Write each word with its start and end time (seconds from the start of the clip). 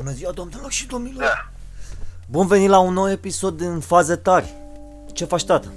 Bună 0.00 0.12
ziua, 0.12 0.30
domnilor 0.30 0.70
și 0.70 0.86
domnilor! 0.86 1.22
Da. 1.22 1.48
Bun 2.26 2.46
venit 2.46 2.68
la 2.68 2.78
un 2.78 2.92
nou 2.92 3.10
episod 3.10 3.56
din 3.56 3.80
Faze 3.80 4.16
Tari. 4.16 4.54
Ce 5.12 5.24
faci, 5.24 5.44
tată? 5.44 5.72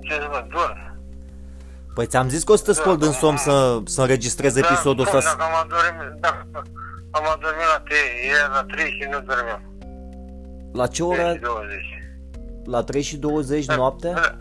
Ce 0.00 0.12
să 0.12 0.28
văd, 0.32 0.46
dorm. 0.50 0.96
Păi 1.94 2.06
ți-am 2.06 2.28
zis 2.28 2.44
că 2.44 2.52
o 2.52 2.56
să 2.56 2.64
te 2.64 2.72
scol 2.72 2.96
din 2.96 3.10
somn 3.10 3.36
să, 3.36 3.80
să 3.84 4.00
înregistrez 4.00 4.56
episodul 4.56 5.04
da, 5.04 5.16
ăsta. 5.16 5.36
Dacă 5.36 5.42
am 5.42 5.64
adormit, 5.64 6.20
dacă 6.20 6.46
am 7.10 7.24
adormit 7.34 7.66
la 7.74 7.82
3, 7.84 7.98
era 8.34 8.54
la 8.54 8.64
3 8.74 8.90
și 8.90 9.08
nu 9.10 9.20
dormeam. 9.20 9.62
La 10.72 10.86
ce 10.86 11.02
3 11.02 11.18
oră? 11.18 11.32
și 11.34 11.40
20. 11.40 11.68
La 12.64 12.82
3 12.82 13.02
și 13.02 13.16
20 13.16 13.66
noaptea? 13.66 14.12
Da, 14.12 14.36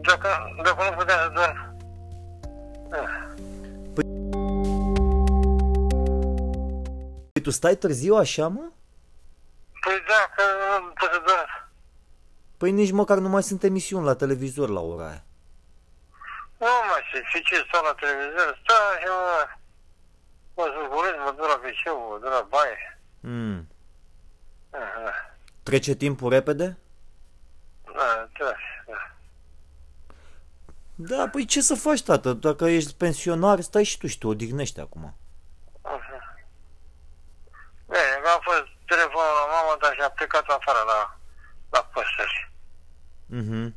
Dacă, 0.00 0.28
dacă 0.64 0.82
nu 0.90 0.96
puteam 0.96 1.18
să 1.22 1.30
dorm. 1.34 1.76
Da. 2.90 2.98
Tu 7.40 7.50
stai 7.50 7.76
târziu 7.76 8.14
așa, 8.14 8.48
mă? 8.48 8.68
Păi 9.80 10.02
da, 10.08 10.32
că 10.36 10.42
nu 10.80 10.86
pot 10.86 11.10
să 11.12 11.22
dorm. 11.26 11.68
Păi 12.56 12.70
nici 12.70 12.90
măcar 12.90 13.18
nu 13.18 13.28
mai 13.28 13.42
sunt 13.42 13.62
emisiuni 13.62 14.04
la 14.04 14.14
televizor 14.14 14.68
la 14.68 14.80
ora 14.80 15.06
aia. 15.08 15.24
Nu 16.58 16.66
mai 16.66 17.02
știu, 17.08 17.20
și 17.24 17.44
ce 17.44 17.64
stau 17.68 17.82
la 17.84 17.94
televizor, 18.00 18.58
stau 18.62 18.76
și 19.00 19.06
mă, 19.06 19.46
mă 20.56 20.86
zburesc, 20.86 21.16
mă 21.24 21.30
duc 21.36 21.46
la 21.46 21.60
wc 21.64 22.10
mă 22.10 22.18
duc 22.20 22.30
la 22.30 22.46
baie. 22.48 22.98
Mm. 23.20 23.68
Da, 24.70 24.78
da, 24.78 25.12
Trece 25.62 25.94
timpul 25.94 26.30
repede? 26.30 26.78
da, 27.84 28.28
da, 28.38 28.52
da. 28.86 29.12
Da, 30.94 31.28
păi 31.28 31.44
ce 31.44 31.60
să 31.60 31.74
faci, 31.74 32.02
tată? 32.02 32.32
Dacă 32.32 32.64
ești 32.64 32.94
pensionar, 32.94 33.60
stai 33.60 33.84
și 33.84 33.98
tu 33.98 34.06
și 34.06 34.18
te 34.18 34.26
odihnești 34.26 34.80
acum. 34.80 35.14
Aha. 35.82 36.36
Bine, 37.86 38.18
că 38.22 38.28
a 38.28 38.40
fost 38.42 38.68
telefonul 38.86 39.34
la 39.40 39.46
mama, 39.54 39.76
dar 39.80 39.94
și-a 39.94 40.10
plecat 40.28 40.56
afară 40.58 40.78
la, 40.86 41.18
la 41.70 41.90
păsări. 41.92 42.50
Mhm. 43.26 43.74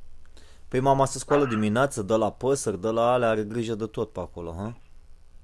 Păi 0.68 0.80
mama 0.80 1.06
se 1.06 1.20
scoală 1.20 1.46
dimineață, 1.46 2.02
dă 2.02 2.16
la 2.16 2.32
păsări, 2.32 2.82
dă 2.82 2.92
la 2.92 3.12
alea, 3.12 3.30
are 3.30 3.44
grijă 3.44 3.74
de 3.74 3.86
tot 3.86 4.12
pe 4.12 4.20
acolo, 4.20 4.54
ha? 4.58 4.78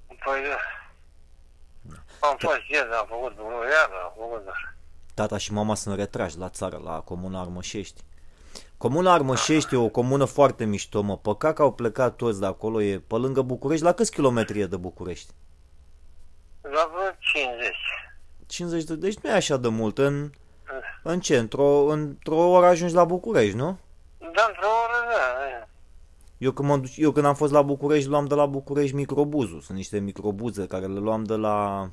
Păi 0.07 0.41
da. 0.49 0.59
Am 2.27 2.35
fost 2.39 2.69
ieri, 2.69 2.93
am 2.93 3.05
făcut 3.09 3.37
iară, 3.37 4.03
am 4.03 4.13
făcut, 4.17 4.45
dar... 4.45 4.75
Tata 5.13 5.37
și 5.37 5.53
mama 5.53 5.75
sunt 5.75 5.95
retrași 5.95 6.37
la 6.37 6.49
țară, 6.49 6.81
la 6.83 6.99
comuna 6.99 7.41
Armășești. 7.41 8.01
Comuna 8.77 9.13
Armășești 9.13 9.73
e 9.73 9.77
o 9.77 9.89
comună 9.89 10.25
foarte 10.25 10.65
mișto, 10.65 11.01
mă. 11.01 11.17
Păcat 11.17 11.55
că 11.55 11.61
au 11.61 11.73
plecat 11.73 12.15
toți 12.15 12.39
de 12.39 12.45
acolo, 12.45 12.81
e 12.81 12.99
pe 12.99 13.15
lângă 13.15 13.41
București. 13.41 13.83
La 13.83 13.93
câți 13.93 14.11
kilometri 14.11 14.59
e 14.59 14.65
de 14.65 14.77
București? 14.77 15.33
La 16.61 16.91
vreo 16.93 17.11
50. 17.19 17.75
50 18.47 18.83
de... 18.83 18.95
Deci 18.95 19.17
nu 19.17 19.29
e 19.29 19.33
așa 19.33 19.57
de 19.57 19.67
mult. 19.67 19.97
În, 19.97 20.31
în 21.03 21.19
ce? 21.19 21.37
Într-o, 21.37 21.85
într-o 21.85 22.35
oră 22.49 22.65
ajungi 22.65 22.93
la 22.93 23.03
București, 23.05 23.55
nu? 23.55 23.77
Da, 24.19 24.45
într-o 24.47 24.67
oră, 24.85 25.07
da. 25.09 25.67
Eu 26.37 26.51
când, 26.51 26.67
mă, 26.69 26.77
duc- 26.77 26.95
eu 26.97 27.11
când 27.11 27.25
am 27.25 27.35
fost 27.35 27.51
la 27.51 27.61
București, 27.61 28.09
luam 28.09 28.25
de 28.25 28.35
la 28.35 28.45
București 28.45 28.95
microbuzul. 28.95 29.61
Sunt 29.61 29.77
niște 29.77 29.99
microbuze 29.99 30.65
care 30.67 30.85
le 30.85 30.99
luam 30.99 31.23
de 31.23 31.35
la... 31.35 31.89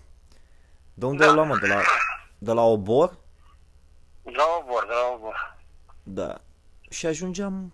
De 0.94 1.06
unde 1.06 1.24
Da. 1.24 1.26
le 1.30 1.34
luam, 1.34 1.46
mă? 1.48 1.58
De 1.58 1.66
la, 1.66 1.80
de 2.38 2.52
la 2.52 2.62
Obor? 2.62 3.16
La 4.22 4.42
obor, 4.60 4.84
de 4.86 4.92
la 4.92 5.14
obor. 5.16 5.56
Da. 6.02 6.40
Și 6.90 7.06
ajungeam, 7.06 7.72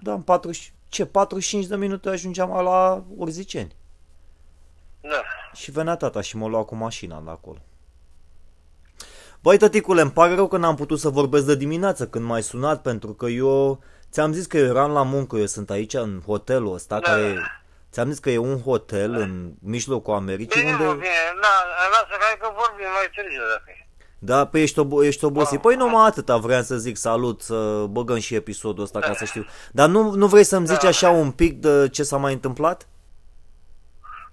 da, 0.00 0.12
în 0.12 0.22
40, 0.22 0.72
ce, 0.88 1.06
45 1.06 1.66
de 1.66 1.76
minute 1.76 2.08
ajungeam 2.08 2.50
la 2.50 3.04
Urziceni. 3.16 3.76
Da. 5.00 5.22
Și 5.54 5.70
venea 5.70 5.96
tata 5.96 6.20
și 6.20 6.36
mă 6.36 6.46
lua 6.48 6.64
cu 6.64 6.74
mașina 6.74 7.20
de 7.20 7.30
acolo. 7.30 7.58
Băi, 9.48 9.56
tăticule, 9.58 10.00
îmi 10.00 10.10
pare 10.10 10.34
rău 10.34 10.48
că 10.48 10.56
n-am 10.56 10.74
putut 10.74 10.98
să 10.98 11.08
vorbesc 11.08 11.44
de 11.46 11.54
dimineață 11.54 12.06
când 12.06 12.24
m-ai 12.24 12.42
sunat, 12.42 12.82
pentru 12.82 13.12
că 13.12 13.26
eu 13.26 13.82
ți-am 14.10 14.32
zis 14.32 14.46
că 14.46 14.56
eu 14.58 14.64
eram 14.64 14.92
la 14.92 15.02
muncă, 15.02 15.36
eu 15.36 15.46
sunt 15.46 15.70
aici 15.70 15.94
în 15.94 16.20
hotelul 16.26 16.74
ăsta, 16.74 16.98
Da. 16.98 17.10
care... 17.10 17.34
Ți-am 17.92 18.08
zis 18.10 18.18
că 18.18 18.30
e 18.30 18.38
un 18.38 18.60
hotel 18.62 19.14
în 19.14 19.52
mijlocul 19.60 20.14
Americii, 20.14 20.60
Bine, 20.60 20.72
mă, 20.72 20.84
unde... 20.84 20.94
bine, 20.94 21.22
da, 21.40 21.54
lasă 21.90 22.06
că 22.10 22.16
hai 22.20 22.36
că 22.40 22.48
vorbim 22.56 22.86
mai 22.98 23.08
târziu, 23.14 23.40
dacă 23.52 23.70
e. 23.80 23.86
Da, 24.18 24.46
păi 24.46 24.62
ești, 24.62 24.80
obo- 24.80 25.04
ești 25.04 25.24
obosit. 25.24 25.60
Da. 25.60 25.60
Păi 25.60 25.74
numai 25.76 26.06
atâta 26.06 26.36
vreau 26.36 26.62
să 26.62 26.76
zic 26.76 26.96
salut, 26.96 27.42
să 27.42 27.84
băgăm 27.90 28.18
și 28.18 28.34
episodul 28.34 28.84
ăsta 28.84 28.98
ca 28.98 29.14
să 29.14 29.24
știu. 29.24 29.44
Dar 29.72 29.88
nu, 29.88 30.10
nu 30.10 30.26
vrei 30.26 30.44
să-mi 30.44 30.66
zici 30.66 30.82
Da. 30.82 30.88
așa 30.88 31.10
un 31.10 31.30
pic 31.30 31.60
de 31.60 31.88
ce 31.88 32.02
s-a 32.02 32.16
mai 32.16 32.32
întâmplat? 32.32 32.88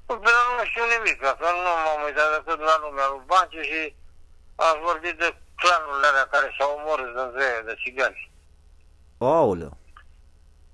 Păi, 0.06 0.18
dar 0.26 0.34
nu 0.58 0.64
știu 0.70 0.84
nimic, 0.96 1.18
că 1.22 1.36
nu 1.40 1.72
m-am 1.86 2.02
uitat 2.08 2.30
decât 2.36 2.60
la 2.70 2.76
lumea 2.84 3.08
lui 3.12 3.24
Banciu 3.32 3.62
și 3.62 3.82
am 4.56 4.80
vorbit 4.84 5.18
de 5.18 5.36
clanurile 5.56 6.08
alea 6.08 6.28
care 6.32 6.56
s-au 6.58 6.72
omorât 6.78 7.16
între 7.16 7.44
ele, 7.44 7.62
de 7.62 7.76
țigani. 7.84 8.32
Aoleu. 9.18 9.78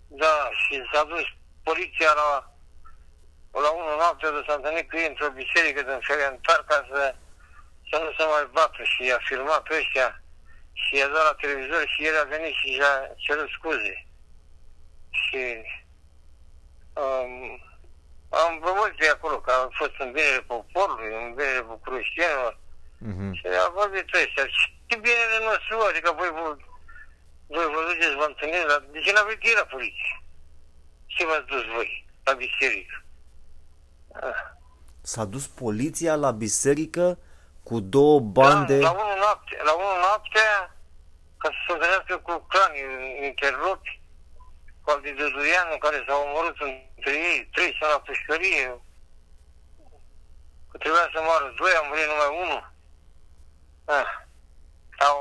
Da, 0.07 0.49
și 0.61 0.89
s-a 0.93 1.03
dus 1.03 1.25
poliția 1.63 2.11
la, 2.21 2.29
la 3.63 3.69
1 3.69 3.95
noapte 3.97 4.27
de 4.29 4.43
s-a 4.47 4.53
întâlnit 4.53 4.89
cu 4.89 4.97
ei 4.97 5.07
într-o 5.07 5.29
biserică 5.29 5.81
din 5.81 5.99
Ferentar 6.07 6.63
ca 6.67 6.87
să, 6.89 7.15
să 7.89 7.95
nu 8.03 8.09
se 8.17 8.23
mai 8.33 8.49
bată 8.51 8.83
și 8.83 9.05
i-a 9.05 9.19
filmat 9.27 9.61
pe 9.63 9.75
ăștia 9.77 10.21
și 10.73 10.97
i-a 10.97 11.07
dat 11.07 11.23
la 11.23 11.33
televizor 11.41 11.83
și 11.87 12.05
el 12.07 12.15
a 12.19 12.23
venit 12.23 12.53
și 12.53 12.67
și-a 12.73 12.93
cerut 13.15 13.49
scuze. 13.49 14.05
Și 15.21 15.41
um, 17.03 17.33
am 18.29 18.59
văzut 18.59 18.97
de 18.99 19.07
acolo 19.09 19.37
că 19.39 19.51
a 19.51 19.69
fost 19.71 19.95
în 19.97 20.11
binele 20.11 20.41
poporului, 20.41 21.13
în 21.13 21.33
binele 21.33 21.61
bucureștienilor 21.61 22.59
Mhm. 23.09 23.33
și 23.33 23.45
a 23.65 23.69
vorbit 23.69 24.13
ăștia. 24.13 24.45
Și 24.47 24.95
binele 25.05 25.37
nostru, 25.49 25.75
adică 25.89 26.09
voi 26.19 26.29
vă, 26.37 26.57
voi 27.47 27.65
vă 27.73 27.79
duceți, 27.87 28.15
vă 28.15 28.25
întâlniți, 28.27 28.67
dar 28.67 28.79
de 28.91 28.99
ce 28.99 29.11
n-aveți 29.11 29.45
ieri 29.45 29.57
la 29.57 29.65
poliție? 29.65 30.13
Ce 31.05 31.25
v-ați 31.25 31.45
dus 31.45 31.65
voi 31.75 32.05
la 32.23 32.33
biserică? 32.33 33.03
Ah. 34.21 34.41
S-a 35.01 35.25
dus 35.25 35.47
poliția 35.47 36.15
la 36.15 36.31
biserică 36.31 37.17
cu 37.63 37.79
două 37.79 38.19
bande. 38.19 38.79
Da, 38.79 38.91
la 38.91 38.91
1 38.91 39.15
noapte, 39.15 39.57
la 39.63 39.73
1 39.73 39.83
noapte, 40.05 40.39
ca 41.37 41.49
să 41.49 41.59
se 41.65 41.71
întâlnească 41.73 42.17
cu 42.17 42.45
clani 42.51 42.79
interlopi, 43.25 44.01
cu 44.81 44.89
al 44.91 45.01
de 45.01 45.11
Dăduianu, 45.11 45.77
care 45.77 46.03
s-au 46.07 46.21
omorât 46.27 46.57
între 46.59 47.13
ei, 47.29 47.49
trei 47.53 47.77
sau 47.79 47.89
la 47.91 47.99
pușcărie, 47.99 48.81
că 50.69 50.77
trebuia 50.77 51.09
să 51.13 51.19
moară 51.21 51.53
doi, 51.59 51.73
a 51.79 51.81
murit 51.87 52.07
numai 52.07 52.31
unul. 52.43 52.70
Ah. 53.99 54.05
Au 55.07 55.17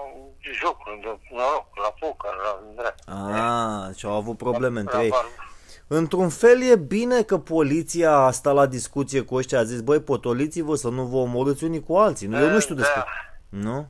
jocuri 0.61 1.01
de 1.01 1.19
noroc, 1.31 1.67
la 1.83 1.95
poker, 2.01 2.31
la 2.45 2.63
drept. 2.83 3.03
Ah, 3.09 3.97
și 3.97 4.07
au 4.07 4.13
avut 4.17 4.37
probleme 4.37 4.81
între 4.81 4.97
la 4.97 5.03
ei. 5.03 5.11
bar- 5.11 5.49
Într-un 5.87 6.29
fel 6.29 6.63
e 6.63 6.77
bine 6.77 7.23
că 7.23 7.39
poliția 7.39 8.13
a 8.17 8.31
stat 8.31 8.55
la 8.55 8.67
discuție 8.67 9.21
cu 9.23 9.35
ăștia, 9.35 9.59
a 9.59 9.63
zis, 9.65 9.81
băi, 9.81 10.01
potoliți-vă 10.01 10.75
să 10.75 10.89
nu 10.89 11.05
vă 11.05 11.17
omorâți 11.17 11.65
unii 11.65 11.83
cu 11.83 11.97
alții. 11.97 12.27
Nu, 12.27 12.39
eu 12.39 12.51
nu 12.51 12.61
știu 12.61 12.75
Da. 12.75 12.81
despre... 12.81 13.05
Nu? 13.49 13.89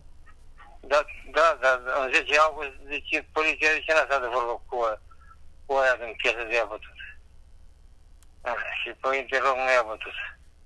Da, 0.80 1.04
da, 1.32 1.58
da, 1.60 1.68
în 2.04 2.12
10 2.12 2.38
august, 2.38 2.70
deci 2.88 3.24
poliția 3.32 3.68
de 3.74 3.80
ce 3.86 3.92
n-a 3.92 4.04
stat 4.06 4.20
de 4.20 4.26
vorbă 4.32 4.62
cu, 4.68 4.76
cu 5.66 5.74
aia 5.74 5.94
din 5.96 6.14
piesă 6.16 6.36
de 6.48 6.54
ea 6.54 6.64
bătut. 6.64 6.98
Ah, 8.40 8.54
și 8.82 8.90
pe 9.00 9.16
interloc 9.16 9.54
nu 9.56 9.70
i-a 9.74 9.84
bătut. 9.86 10.16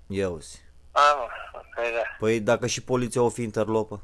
Ia 0.07 0.29
uzi. 0.31 0.64
A, 1.03 1.15
mă, 1.19 1.29
păi 1.75 1.93
da. 1.93 2.03
Păi 2.19 2.41
dacă 2.41 2.67
și 2.67 2.83
poliția 2.83 3.23
o 3.23 3.29
fi 3.29 3.43
interlopă. 3.43 4.03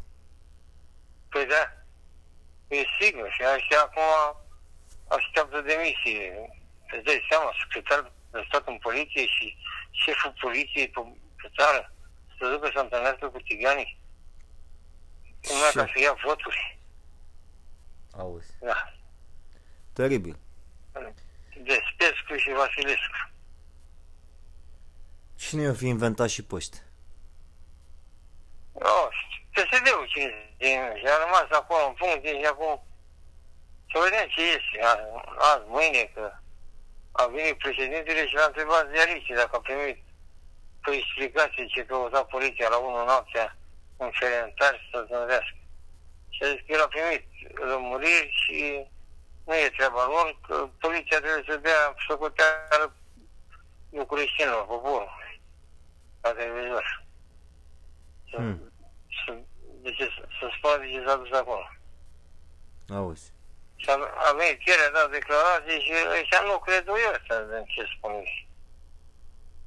Păi 1.29 1.47
da. 1.47 1.63
E 2.77 2.83
sigur 3.01 3.31
și 3.31 3.43
așa 3.43 3.81
acum 3.85 4.37
așteaptă 5.09 5.61
demisie. 5.61 6.51
Îți 6.93 7.05
dai 7.05 7.27
seama, 7.29 7.53
secretar 7.61 8.13
de 8.31 8.45
stat 8.49 8.67
în 8.67 8.79
poliție 8.79 9.27
și 9.27 9.57
șeful 9.91 10.35
poliției 10.41 10.89
pe, 10.89 11.01
pe 11.43 11.49
țară 11.57 11.93
să 12.39 12.49
ducă 12.51 12.71
să 12.75 12.81
întâlnească 12.81 13.27
cu 13.29 13.41
tiganii. 13.41 13.99
Numai 15.49 15.71
ca 15.75 15.85
Ce? 15.85 15.93
să 15.95 16.01
ia 16.01 16.15
voturi. 16.25 16.79
Auzi. 18.19 18.53
Da. 18.61 18.93
Teribil. 19.93 20.37
Despescu 21.63 22.37
și 22.37 22.51
Vasilescu. 22.53 23.30
Cine 25.51 25.63
i-o 25.63 25.75
fi 25.75 25.87
inventat 25.87 26.29
și 26.29 26.43
păște? 26.45 26.79
Oh, 28.73 29.09
PSD-ul 29.55 30.07
cine 30.15 30.35
și 31.01 31.07
a 31.15 31.17
rămas 31.25 31.49
acolo 31.51 31.85
în 31.87 31.95
funcție 31.95 32.39
și 32.41 32.45
acum 32.45 32.83
să 33.93 33.99
vedem 34.05 34.27
ce 34.35 34.43
este 34.57 34.77
a- 34.91 35.25
azi, 35.53 35.65
mâine, 35.67 36.11
că 36.15 36.33
a 37.13 37.27
venit 37.27 37.59
președintele 37.59 38.27
și 38.27 38.35
l-a 38.35 38.45
întrebat 38.47 38.91
ziariștii 38.93 39.35
dacă 39.35 39.57
a 39.57 39.61
primit 39.61 39.99
pe 40.83 40.91
explicație 40.91 41.67
ce 41.67 41.85
căuta 41.85 42.25
poliția 42.25 42.69
la 42.69 42.77
1 42.77 43.05
noaptea 43.05 43.57
în 43.97 44.11
Ferentar 44.19 44.75
să 44.91 45.07
se 45.09 45.15
învească. 45.15 45.57
Și 46.29 46.43
a 46.43 46.47
zis 46.53 46.61
că 46.67 46.73
el 46.73 46.83
a 46.83 46.89
primit 46.95 47.25
lămuriri 47.71 48.31
și 48.43 48.59
nu 49.47 49.55
e 49.55 49.77
treaba 49.77 50.05
lor, 50.05 50.39
că 50.47 50.69
poliția 50.81 51.19
trebuie 51.21 51.45
să 51.49 51.57
dea 51.57 51.95
socoteală 52.09 52.95
bucureștinilor, 53.91 54.65
poporul, 54.67 55.19
la 56.23 56.31
televizor. 56.33 57.05
Să, 58.31 58.37
Hmm. 58.37 58.73
să 59.25 59.39
de 59.83 59.91
ce, 59.93 60.05
să 60.41 60.51
spună 60.57 60.77
de 60.79 60.91
ce 60.93 61.05
s-a 61.07 61.17
dus 61.17 61.33
acolo. 61.33 61.67
Auzi. 62.89 63.33
Și 63.77 63.89
a, 63.91 63.95
a 64.29 64.33
venit 64.33 64.59
chiar 64.65 64.79
a 64.89 64.93
dat 64.93 65.11
declarații 65.11 65.81
și 65.81 65.93
ăștia 66.21 66.41
nu 66.41 66.59
cred 66.59 66.87
eu 66.87 67.13
ăsta 67.19 67.41
de 67.41 67.63
ce 67.67 67.85
spune. 67.97 68.23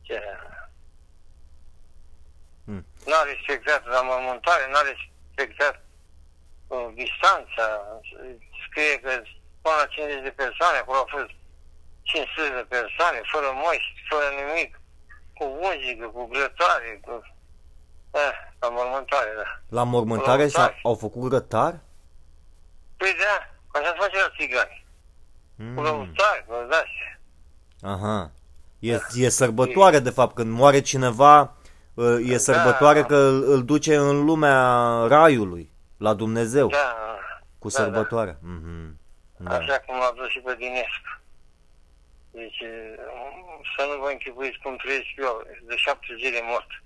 Ce? 0.01 0.21
Hmm. 2.65 2.85
N-a 3.05 3.23
respectat 3.23 3.85
la 3.85 4.01
mormântare, 4.01 4.71
n-a 4.71 4.81
respectat 4.81 5.75
uh, 6.67 6.87
distanța. 6.93 7.65
Scrie 8.67 8.99
că 8.99 9.21
până 9.61 9.75
la 9.81 9.85
50 9.85 10.23
de 10.23 10.31
persoane, 10.31 10.77
acolo 10.77 10.97
au 10.97 11.07
fost 11.09 11.31
500 12.01 12.49
de 12.55 12.65
persoane, 12.77 13.21
fără 13.31 13.49
moști, 13.63 13.93
fără 14.09 14.27
nimic, 14.41 14.79
cu 15.37 15.43
muzică, 15.61 16.05
cu 16.07 16.25
grătare, 16.25 16.99
cu... 17.05 17.21
Eh, 18.11 18.33
la 18.59 18.69
mormântare, 18.69 19.29
da. 19.37 19.75
La 19.77 19.83
mormântare 19.83 20.43
Grătar. 20.43 20.69
s-a, 20.69 20.79
au 20.83 20.95
făcut 20.95 21.21
grătar? 21.29 21.79
Păi 22.97 23.13
da, 23.23 23.35
așa 23.79 23.89
se 23.89 23.95
face 23.99 24.17
la 24.17 24.33
țigani. 24.37 24.85
Cu 25.57 25.63
Mm. 25.63 25.83
lăutari, 25.83 26.43
cu 26.47 26.53
astea. 26.53 27.19
Aha. 27.81 28.31
E, 28.79 28.99
e 29.15 29.29
sărbătoare, 29.29 29.99
de 29.99 30.09
fapt, 30.09 30.35
când 30.35 30.51
moare 30.51 30.79
cineva, 30.81 31.53
uh, 31.93 32.17
e 32.29 32.37
sărbătoare 32.37 33.01
Da. 33.01 33.05
că 33.07 33.15
îl, 33.15 33.43
îl 33.51 33.63
duce 33.65 33.95
în 33.95 34.25
lumea 34.25 34.79
raiului, 35.07 35.71
la 35.97 36.13
Dumnezeu, 36.13 36.67
Da, 36.67 36.95
cu 37.59 37.67
da, 37.67 37.77
da. 37.77 37.83
sărbătoare. 37.83 38.37
Mhm. 38.41 38.99
Da. 39.37 39.55
Așa 39.55 39.79
cum 39.85 39.95
l-a 39.97 40.11
dus 40.15 40.27
și 40.29 40.39
pe 40.39 40.55
Dinescu. 40.57 41.21
Deci, 42.33 42.61
să 43.77 43.81
nu 43.89 44.01
vă 44.01 44.09
închipuiți 44.09 44.59
cum 44.63 44.75
trăiesc 44.75 45.11
eu, 45.17 45.43
de 45.61 45.75
șapte 45.75 46.15
zile 46.21 46.39
mort. 46.43 46.69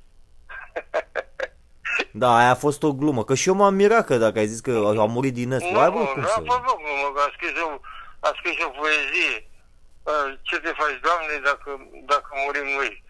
Da, 2.12 2.38
aia 2.38 2.50
a 2.50 2.56
fost 2.56 2.84
o 2.84 2.94
glumă, 2.94 3.24
că 3.24 3.36
și 3.36 3.48
eu 3.48 3.56
m-am 3.56 3.74
mirat 3.74 4.06
că 4.06 4.18
dacă 4.18 4.40
ai 4.40 4.48
zis 4.48 4.60
că 4.60 4.72
a 5.00 5.06
murit 5.06 5.34
Dinescu, 5.34 5.72
nu, 5.72 5.80
ai 5.80 5.90
bă, 5.92 5.98
nu, 5.98 6.06
cum 6.06 6.24
a 6.24 6.28
să... 6.28 6.44
fost 6.46 6.68
o 6.74 6.76
glumă, 6.84 7.08
că 7.16 7.22
a 7.28 7.32
scris 7.36 7.62
o, 7.62 7.80
a 8.20 8.32
scris 8.40 8.64
o 8.64 8.70
poezie. 8.70 9.50
Uh, 10.04 10.40
Ce 10.42 10.60
te 10.60 10.72
faci, 10.80 11.00
Doamne, 11.08 11.36
dacă, 11.44 11.70
dacă 12.06 12.30
murim 12.46 12.68
noi? 12.78 13.04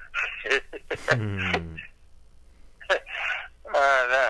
Mm. 1.18 1.76
a, 3.72 3.80
da. 4.14 4.28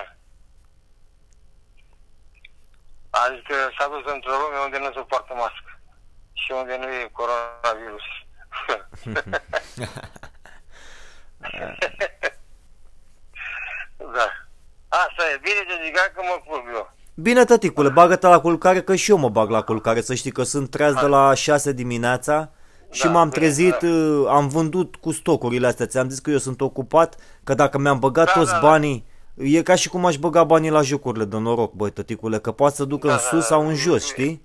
A 3.09 3.21
zis 3.33 3.41
că 3.47 3.55
s-a 3.77 3.87
dus 3.87 4.13
într-o 4.13 4.39
lume 4.41 4.57
unde 4.65 4.77
nu 4.77 4.91
se 4.93 5.07
poartă 5.11 5.33
mască 5.33 5.66
și 6.47 6.53
unde 6.59 6.77
nu 6.79 6.87
e 6.87 7.11
coronavirus. 7.11 8.05
da. 14.15 14.27
Asta 14.87 15.23
e. 15.33 15.39
Bine 15.41 15.61
de 15.67 15.75
zicat 15.85 16.11
că 16.15 16.21
mă 16.23 16.41
culp 16.47 16.63
eu. 16.73 16.91
Bine, 17.13 17.43
tăticule, 17.43 17.89
bagă-te 17.89 18.27
la 18.27 18.39
culcare, 18.39 18.81
că 18.81 18.95
și 18.95 19.11
eu 19.11 19.17
mă 19.17 19.29
bag 19.29 19.49
la 19.49 19.61
culcare, 19.61 20.01
să 20.01 20.13
știi 20.13 20.31
că 20.31 20.43
sunt 20.43 20.69
treaz 20.69 20.93
de 20.93 21.05
la 21.05 21.33
6 21.33 21.71
dimineața 21.71 22.51
și 22.91 23.03
Da, 23.03 23.09
m-am 23.11 23.29
bine, 23.29 23.41
trezit, 23.43 23.75
da. 23.75 23.87
uh, 23.87 24.27
am 24.29 24.47
vândut 24.47 24.95
cu 24.95 25.11
stocurile 25.11 25.67
astea, 25.67 25.85
ți-am 25.85 26.09
zis 26.09 26.19
că 26.19 26.29
eu 26.29 26.37
sunt 26.37 26.61
ocupat, 26.61 27.15
că 27.43 27.53
dacă 27.53 27.77
mi-am 27.77 27.99
băgat 27.99 28.25
Da, 28.25 28.31
toți 28.31 28.51
da, 28.51 28.59
da. 28.59 28.67
banii, 28.67 29.05
e 29.33 29.61
ca 29.61 29.75
și 29.75 29.89
cum 29.89 30.05
aș 30.05 30.17
băga 30.17 30.43
banii 30.43 30.69
la 30.69 30.81
jocurile 30.81 31.25
de 31.25 31.37
noroc, 31.37 31.73
băi, 31.73 31.91
tăticule, 31.91 32.39
că 32.39 32.51
poate 32.51 32.75
să 32.75 32.83
ducă 32.83 33.07
Da, 33.07 33.13
în 33.13 33.19
da, 33.19 33.25
sus 33.25 33.39
da. 33.39 33.45
sau 33.45 33.67
în 33.67 33.75
jos, 33.75 34.05
știi? 34.05 34.43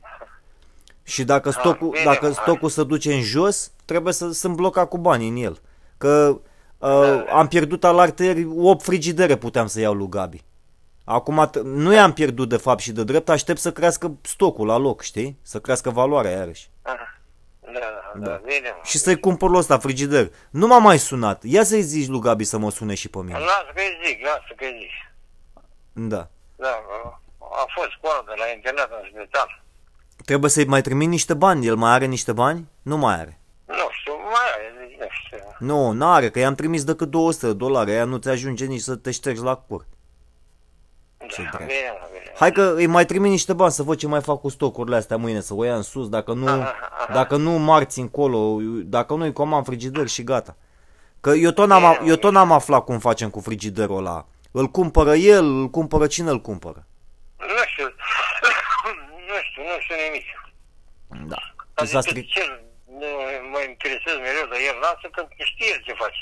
Și 1.02 1.24
dacă 1.24 1.50
stocul, 1.50 1.88
bine, 1.88 2.04
dacă 2.04 2.26
mă. 2.26 2.32
stocul 2.32 2.68
se 2.68 2.84
duce 2.84 3.14
în 3.14 3.22
jos, 3.22 3.72
trebuie 3.84 4.12
să 4.12 4.30
sunt 4.30 4.56
blocat 4.56 4.88
cu 4.88 4.98
banii 4.98 5.28
în 5.28 5.36
el. 5.36 5.60
Că 5.98 6.38
uh, 6.78 7.24
Da. 7.24 7.24
am 7.32 7.48
pierdut 7.48 7.84
alarteri 7.84 8.46
8 8.58 8.82
frigidere 8.82 9.36
puteam 9.36 9.66
să 9.66 9.80
iau 9.80 9.94
lui 9.94 10.08
Gabi. 10.08 10.42
Acum 11.04 11.50
t- 11.50 11.62
nu 11.62 11.92
i-am 11.92 12.12
pierdut 12.12 12.48
de 12.48 12.56
fapt 12.56 12.80
și 12.80 12.92
de 12.92 13.04
drept, 13.04 13.28
aștept 13.28 13.58
să 13.58 13.72
crească 13.72 14.12
stocul 14.22 14.66
la 14.66 14.76
loc, 14.76 15.00
știi? 15.02 15.38
Să 15.42 15.60
crească 15.60 15.90
valoarea 15.90 16.30
iarăși. 16.30 16.70
Aha. 16.82 16.96
Da, 17.60 17.70
da, 17.72 18.20
da, 18.20 18.26
Da. 18.30 18.40
bine, 18.44 18.68
mă. 18.76 18.80
Și 18.84 18.98
să-i 18.98 19.20
cumpăr 19.20 19.48
lui 19.48 19.58
ăsta 19.58 19.78
frigider. 19.78 20.30
Nu 20.50 20.66
m-a 20.66 20.78
mai 20.78 20.98
sunat. 20.98 21.42
Ia 21.44 21.64
să-i 21.64 21.82
zici 21.82 22.08
lui 22.08 22.20
Gabi 22.20 22.44
să 22.44 22.58
mă 22.58 22.70
sune 22.70 22.94
și 22.94 23.08
pe 23.08 23.18
mine. 23.18 23.38
Lasă 23.38 23.70
că-i 23.74 24.00
zic, 24.06 24.24
lasă 24.24 24.52
că-i 24.56 24.76
zic. 24.80 24.90
Da. 25.92 26.28
Da, 26.56 26.68
a 27.38 27.64
fost 27.76 27.90
școală 27.96 28.22
de 28.26 28.32
la 28.36 28.46
internat 28.54 28.90
în 28.90 29.08
spital. 29.08 29.62
Trebuie 30.24 30.50
să-i 30.50 30.64
mai 30.64 30.80
trimit 30.82 31.08
niște 31.08 31.34
bani. 31.34 31.66
El 31.66 31.76
mai 31.76 31.90
are 31.92 32.06
niște 32.06 32.32
bani? 32.32 32.68
Nu 32.82 32.96
mai 32.96 33.14
are. 33.14 33.40
Nu 33.66 33.74
știu, 33.98 34.12
mai 34.12 34.46
are, 34.54 34.86
zic, 34.88 35.00
nu 35.00 35.06
știu. 35.24 35.66
Nu, 35.66 35.90
n-are, 35.92 36.30
că 36.30 36.38
i-am 36.38 36.54
trimis 36.54 36.84
decât 36.84 37.10
200 37.10 37.46
de 37.46 37.52
dolari. 37.52 37.90
Aia 37.90 38.04
nu 38.04 38.16
ți 38.16 38.28
ajunge 38.28 38.64
nici 38.64 38.80
să 38.80 38.94
te 38.96 39.10
ștergi 39.10 39.42
la 39.42 39.54
cur. 39.54 39.86
Ce 41.28 41.42
Da, 41.42 41.48
dracu. 41.50 41.56
bine, 41.64 41.76
mă, 42.00 42.06
bine. 42.12 42.32
Hai 42.36 42.52
că 42.52 42.72
îi 42.76 42.86
mai 42.86 43.06
trimit 43.06 43.30
niște 43.30 43.52
bani 43.52 43.72
să 43.72 43.82
văd 43.82 43.96
ce 43.96 44.06
mai 44.06 44.20
fac 44.20 44.40
cu 44.40 44.48
stocurile 44.48 44.96
astea 44.96 45.16
mâine, 45.16 45.40
să 45.40 45.54
o 45.54 45.64
ia 45.64 45.74
în 45.76 45.82
sus, 45.82 46.08
dacă 46.08 46.32
nu, 46.32 46.46
Aha, 46.46 46.74
aha. 47.00 47.12
dacă 47.12 47.36
nu 47.36 47.50
marți 47.50 48.00
încolo, 48.00 48.58
dacă 48.84 49.14
nu-i 49.14 49.32
comand 49.32 49.64
frigider 49.64 50.06
și 50.06 50.22
gata. 50.22 50.56
Că 51.20 51.30
eu 51.30 51.50
tot, 51.50 51.68
n-am, 51.68 52.00
eu 52.06 52.16
tot 52.16 52.32
n-am 52.32 52.52
aflat 52.52 52.84
cum 52.84 52.98
facem 52.98 53.30
cu 53.30 53.40
frigiderul 53.40 53.96
ăla. 53.96 54.26
Îl 54.50 54.66
cumpără 54.66 55.14
el, 55.14 55.44
îl 55.44 55.68
cumpără 55.70 56.06
cine 56.06 56.30
îl 56.30 56.40
cumpără. 56.40 56.86
Nu 59.32 59.38
știu, 59.46 59.62
nu 59.62 59.68
știu, 59.68 59.72
nu 59.72 59.80
știu 59.84 59.96
nimic. 60.06 60.26
Da. 61.32 61.40
Ți 61.76 61.90
s-a 61.90 61.98
Adică 61.98 62.00
stric... 62.00 62.26
ce 62.34 62.42
nu 63.00 63.08
mă 63.52 63.60
interesez 63.72 64.14
mereu 64.26 64.46
de 64.52 64.56
el, 64.68 64.76
lasă 64.84 65.06
că 65.14 65.20
știe 65.50 65.68
el 65.74 65.80
ce 65.86 65.92
face. 66.02 66.20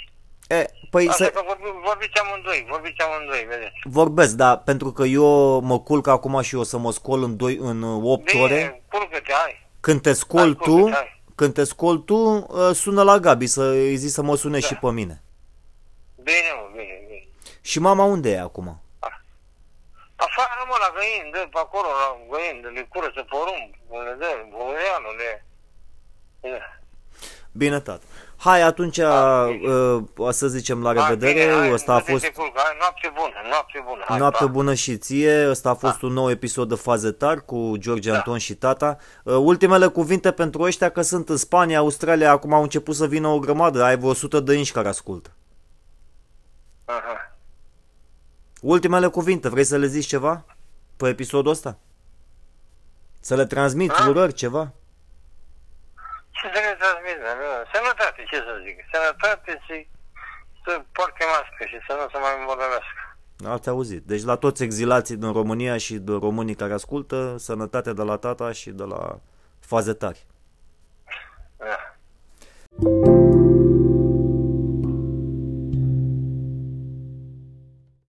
E, 0.58 0.66
păi 0.90 1.08
Asta 1.08 1.24
să 1.24 1.30
că 1.30 1.42
vorbi, 1.46 1.68
vorbiți 1.88 2.18
amândoi, 2.20 2.66
vorbiți 2.68 3.00
amândoi, 3.02 3.44
vedeți. 3.48 3.78
vorbesc, 3.84 4.34
dar 4.42 4.58
pentru 4.58 4.92
că 4.92 5.04
eu 5.04 5.26
mă 5.60 5.80
culc 5.80 6.06
acum 6.06 6.40
și 6.40 6.54
o 6.54 6.62
să 6.62 6.78
mă 6.78 6.92
scol 6.92 7.22
în, 7.22 7.36
doi, 7.36 7.56
în 7.56 7.82
8 7.82 8.34
ore, 8.34 8.54
Bine, 8.54 8.82
culcă-te, 8.90 9.32
hai. 9.32 9.68
când 9.80 10.00
te 10.02 10.12
scol 10.12 10.40
Hai, 10.40 10.56
tu, 10.62 10.70
culcă-te, 10.72 10.94
hai. 10.96 11.22
când 11.34 11.54
te 11.54 11.64
scol 11.64 11.96
tu, 11.98 12.16
uh, 12.16 12.70
sună 12.74 13.02
la 13.02 13.18
Gabi 13.18 13.46
să 13.46 13.62
îi 13.62 13.96
zici 13.96 14.10
să 14.10 14.22
mă 14.22 14.36
sune 14.36 14.58
Da. 14.58 14.66
și 14.66 14.74
pe 14.74 14.90
mine. 14.90 15.22
Bine, 16.16 16.50
mă, 16.56 16.68
bine, 16.72 17.04
bine. 17.08 17.26
Și 17.60 17.78
mama 17.80 18.04
unde 18.04 18.30
e 18.30 18.40
acum? 18.40 18.80
Afară, 20.26 20.62
mă, 20.70 20.76
la 20.84 20.90
găini, 20.98 21.30
dă 21.34 21.40
pe 21.54 21.58
acolo, 21.66 21.88
la 22.02 22.08
găini, 22.32 22.62
de 22.62 22.68
le 22.76 22.82
curăță 22.92 23.22
porumb, 23.32 23.70
le 24.06 24.14
dă, 24.22 24.30
boianul, 24.52 25.14
le... 25.20 25.30
Da. 26.40 26.62
Bine, 27.52 27.80
tată. 27.80 28.04
Hai, 28.36 28.62
atunci, 28.62 28.96
Da, 28.96 29.46
uh, 29.46 30.02
o 30.16 30.30
să 30.30 30.46
zicem 30.46 30.82
la 30.82 30.94
Hai, 30.94 31.08
revedere. 31.08 31.32
bine, 31.32 31.58
hai, 31.58 31.72
Ăsta 31.72 31.92
a 31.92 31.94
nu 31.96 32.00
te 32.02 32.10
fost 32.12 32.26
culcă, 32.28 32.60
hai, 32.64 32.76
noapte 32.78 33.12
bună, 33.14 33.34
noapte 33.48 33.82
bună. 33.86 34.04
Hai, 34.08 34.18
noapte 34.18 34.44
pa. 34.44 34.50
bună 34.50 34.74
și 34.74 34.96
ție. 34.98 35.48
Ăsta 35.50 35.70
a 35.70 35.74
fost 35.74 36.02
un 36.02 36.12
nou 36.12 36.30
episod 36.30 36.68
de 36.68 36.74
Fazetar 36.74 37.40
cu 37.44 37.74
George 37.76 38.10
Da. 38.10 38.16
Anton 38.16 38.38
și 38.38 38.54
tata. 38.54 38.96
Uh, 39.24 39.34
Ultimele 39.34 39.86
cuvinte 39.86 40.32
pentru 40.32 40.62
ăștia 40.62 40.90
că 40.90 41.02
sunt 41.02 41.28
în 41.28 41.36
Spania, 41.36 41.78
Australia, 41.78 42.30
acum 42.30 42.52
au 42.52 42.62
început 42.62 42.94
să 42.94 43.06
vină 43.06 43.28
o 43.28 43.38
grămadă. 43.38 43.82
Ai 43.82 43.96
vreo 43.96 44.08
100 44.08 44.40
de 44.40 44.54
inși 44.54 44.72
care 44.72 44.88
ascultă. 44.88 45.30
Aha. 46.84 47.19
Ultimele 48.60 49.06
cuvinte, 49.08 49.48
vrei 49.48 49.64
să 49.64 49.76
le 49.76 49.86
zici 49.86 50.06
ceva 50.06 50.44
pe 50.96 51.08
episodul 51.08 51.50
ăsta? 51.52 51.78
Să 53.20 53.34
le 53.34 53.46
transmiți 53.46 54.00
Ah. 54.00 54.06
urări, 54.08 54.32
ceva? 54.32 54.72
Ce 56.30 56.40
să 56.54 56.60
ne 56.68 56.76
transmită? 56.78 57.28
nu? 57.40 57.48
Sănătate, 57.74 58.24
ce 58.30 58.36
să 58.36 58.60
zic? 58.66 58.76
Sănătate 58.92 59.60
și 59.66 59.88
să 60.64 60.82
poarte 60.92 61.24
mască 61.32 61.64
și 61.70 61.78
să 61.86 61.92
nu 61.92 62.08
se 62.12 62.18
mai 62.18 62.30
îmbolnăvească. 62.38 62.98
Ați 63.46 63.68
auzit. 63.68 64.02
Deci 64.06 64.22
la 64.22 64.36
toți 64.36 64.62
exilații 64.62 65.16
din 65.16 65.32
România 65.32 65.76
și 65.76 65.94
de 65.94 66.12
românii 66.12 66.54
care 66.54 66.72
ascultă, 66.72 67.36
sănătate 67.38 67.92
de 67.92 68.02
la 68.02 68.16
tata 68.16 68.52
și 68.52 68.70
de 68.70 68.82
la 68.84 69.18
fazetari. 69.60 70.26